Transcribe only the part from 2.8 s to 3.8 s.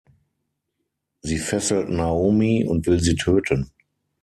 will sie töten.